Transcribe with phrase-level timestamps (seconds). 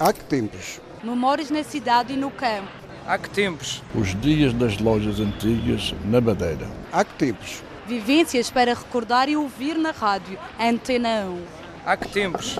[0.00, 0.80] Há que tempos?
[1.04, 2.70] Memórias na cidade e no campo.
[3.06, 3.82] Há que tempos?
[3.94, 6.66] Os dias das lojas antigas na Madeira.
[6.90, 7.62] Há que tempos?
[7.86, 10.38] Vivências para recordar e ouvir na rádio.
[10.58, 11.42] Antena 1.
[11.84, 12.58] Há que tempos?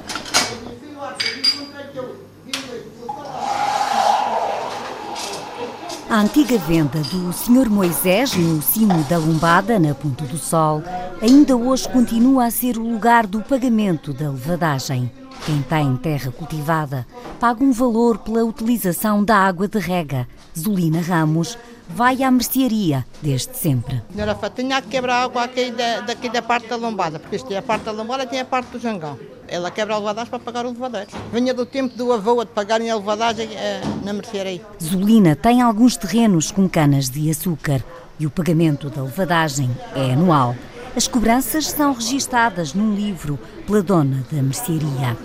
[6.11, 7.71] A antiga venda do Sr.
[7.71, 10.83] Moisés, no cimo da Lombada, na Ponta do Sol,
[11.22, 15.11] ainda hoje continua a ser o lugar do pagamento da levadagem.
[15.47, 17.07] Quem tem terra cultivada
[17.41, 20.28] paga um valor pela utilização da água de rega.
[20.56, 21.56] Zulina Ramos
[21.88, 24.02] vai à mercearia desde sempre.
[24.12, 27.37] Senhora Fá, tinha que quebrar a água aqui da, daqui da parte da lombada, porque
[27.37, 29.19] isto é a parte da lombada e tem a parte do jangão.
[29.48, 31.06] Ela quebra a levadagem para pagar o levador.
[31.33, 34.61] Vinha do tempo do avô de pagarem a levadagem eh, na mercearia.
[34.80, 37.83] Zulina tem alguns terrenos com canas de açúcar
[38.19, 40.55] e o pagamento da levadagem é anual.
[40.95, 45.16] As cobranças são registadas num livro pela dona da mercearia.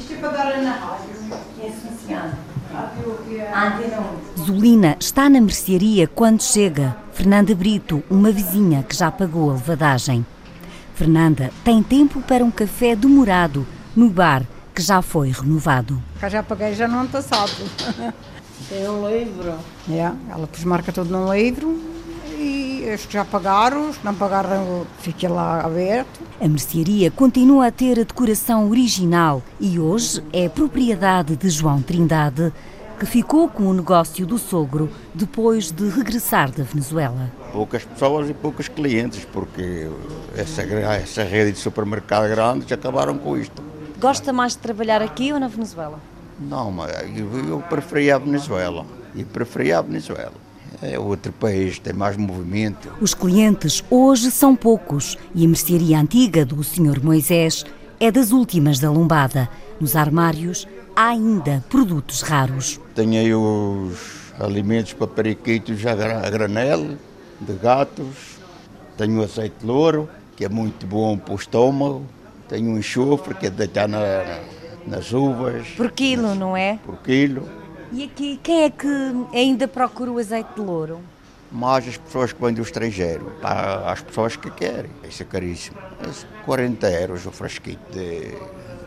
[4.37, 10.25] Zulina está na mercearia quando chega Fernanda Brito, uma vizinha que já pagou a levadagem.
[10.93, 16.01] Fernanda tem tempo para um café demorado no bar que já foi renovado.
[16.19, 17.51] Cá já paguei já no ano passado.
[18.69, 19.53] Tem um livro.
[19.89, 21.79] É, ela pôs marca tudo num livro
[22.37, 26.21] e os que já pagaram, os que não pagaram, fica lá aberto.
[26.39, 32.51] A mercearia continua a ter a decoração original e hoje é propriedade de João Trindade,
[32.95, 37.31] que ficou com o negócio do sogro depois de regressar da Venezuela.
[37.51, 39.89] Poucas pessoas e poucos clientes, porque
[40.35, 43.61] essa, essa rede de supermercado grande já acabaram com isto.
[43.99, 45.99] Gosta mais de trabalhar aqui ou na Venezuela?
[46.39, 48.85] Não, mas eu, eu preferia a Venezuela.
[49.15, 50.33] E preferia a Venezuela.
[50.81, 52.89] É outro país, tem mais movimento.
[52.99, 57.01] Os clientes hoje são poucos e a mercearia antiga do Sr.
[57.01, 57.65] Moisés
[57.99, 59.49] é das últimas da lombada.
[59.79, 62.79] Nos armários há ainda produtos raros.
[62.93, 66.97] Tenho aí os alimentos para periquitos a gra- a granel,
[67.41, 68.37] de gatos.
[68.97, 72.03] Tenho azeite de louro, que é muito bom para o estômago.
[72.47, 74.39] Tenho um enxofre, que é de deitar na-
[74.87, 76.79] nas uvas, Por quilo, não é?
[76.85, 77.47] por quilo.
[77.91, 78.87] E aqui, quem é que
[79.33, 80.99] ainda procura o azeite de louro?
[81.51, 84.91] Mas as pessoas que vêm do estrangeiro, há as pessoas que querem.
[85.07, 85.77] Isso é caríssimo.
[86.01, 88.33] É 40 euros o frasquito de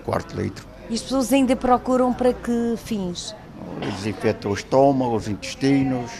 [0.04, 0.66] quarto litro.
[0.91, 3.34] E as pessoas ainda procuram para que fins?
[3.81, 6.10] Desinfeta o estômago, os intestinos.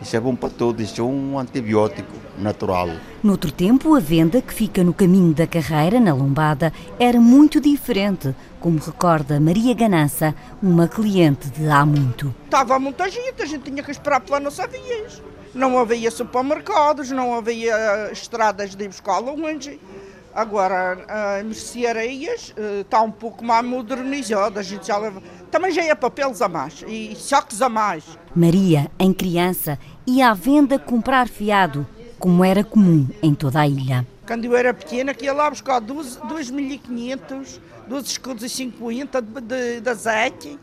[0.00, 0.82] Isso é bom para tudo.
[0.82, 2.88] Isso é um antibiótico natural.
[3.22, 8.34] Noutro tempo, a venda que fica no caminho da carreira, na lombada, era muito diferente,
[8.60, 12.34] como recorda Maria Ganança, uma cliente de há muito.
[12.46, 15.22] Estava muita gente, a gente tinha que esperar pela nossa vias.
[15.54, 19.78] Não havia supermercados, não havia estradas de ir buscar longe.
[20.34, 21.04] Agora,
[21.38, 25.22] as mercearias eh, está um pouco mais modernizada, a gente já leva...
[25.48, 28.18] Também já é papéis a mais e sacos a mais.
[28.34, 31.86] Maria, em criança, ia à venda comprar fiado,
[32.18, 34.04] como era comum em toda a ilha.
[34.26, 39.40] Quando eu era pequena, que ia lá buscar 12 2.500, 12 escudos e 50 de,
[39.40, 40.58] de, de azeite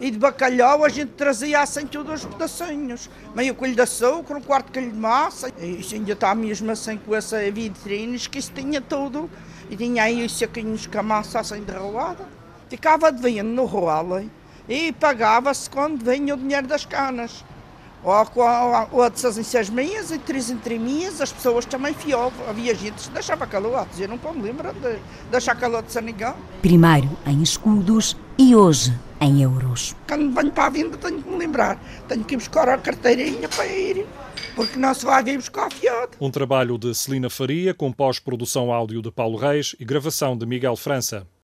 [0.00, 3.08] e de bacalhau a gente trazia assim todos os pedacinhos.
[3.34, 5.50] Meio colho de açúcar, um quarto colho de massa.
[5.58, 9.30] E isso ainda está mesmo assim com essa vitrines, que isso tinha tudo.
[9.70, 12.28] E tinha aí os saquinhos com a massa assim derrolada.
[12.68, 14.28] Ficava devendo no rolo
[14.68, 17.44] e pagava-se quando vinha o dinheiro das canas.
[18.06, 19.04] Ou,
[19.36, 22.48] em seis meses, e três em três meses, as pessoas também fiavam.
[22.48, 26.36] Havia gente que deixava calor, a dizer, não me lembro de deixar calor de Sanigão.
[26.62, 29.96] Primeiro em escudos e hoje em euros.
[30.06, 33.48] Quando venho para a venda tenho que me lembrar, tenho que ir buscar a carteirinha
[33.48, 34.06] para ir,
[34.54, 36.12] porque não se vai vir buscar fiado.
[36.20, 40.76] Um trabalho de Celina Faria, com pós-produção áudio de Paulo Reis e gravação de Miguel
[40.76, 41.26] França.